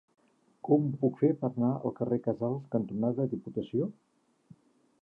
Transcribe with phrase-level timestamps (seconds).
[0.69, 3.93] Com ho puc fer per anar al carrer Casals cantonada Diputació?